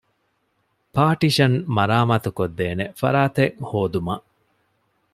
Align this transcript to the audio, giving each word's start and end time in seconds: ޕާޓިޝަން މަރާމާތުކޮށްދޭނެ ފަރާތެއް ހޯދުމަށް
ޕާޓިޝަން 0.95 1.57
މަރާމާތުކޮށްދޭނެ 1.75 2.85
ފަރާތެއް 2.99 3.55
ހޯދުމަށް 3.69 4.25